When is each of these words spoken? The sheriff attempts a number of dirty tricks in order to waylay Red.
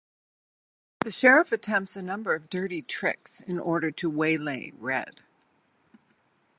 The 1.01 1.11
sheriff 1.11 1.51
attempts 1.51 1.95
a 1.95 2.01
number 2.01 2.33
of 2.33 2.49
dirty 2.49 2.81
tricks 2.81 3.39
in 3.39 3.59
order 3.59 3.91
to 3.91 4.09
waylay 4.09 4.71
Red. 4.79 5.21